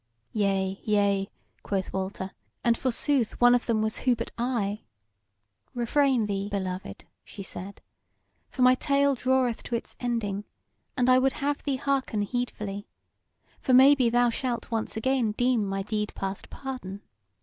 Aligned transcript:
"Yea, 0.33 0.81
yea," 0.83 1.29
quoth 1.61 1.93
Walter; 1.93 2.31
"and, 2.63 2.75
forsooth, 2.75 3.39
one 3.39 3.53
of 3.53 3.67
them 3.67 3.83
was 3.83 3.99
who 3.99 4.15
but 4.15 4.31
I." 4.35 4.81
"Refrain 5.75 6.25
thee, 6.25 6.49
beloved!" 6.49 7.05
she 7.23 7.43
said; 7.43 7.81
"for 8.49 8.63
my 8.63 8.73
tale 8.73 9.13
draweth 9.13 9.61
to 9.61 9.75
its 9.75 9.95
ending, 9.99 10.43
and 10.97 11.07
I 11.07 11.19
would 11.19 11.33
have 11.33 11.61
thee 11.61 11.75
hearken 11.75 12.23
heedfully: 12.23 12.87
for 13.59 13.75
maybe 13.75 14.09
thou 14.09 14.31
shalt 14.31 14.71
once 14.71 14.97
again 14.97 15.33
deem 15.33 15.63
my 15.67 15.83
deed 15.83 16.13
past 16.15 16.49
pardon. 16.49 17.03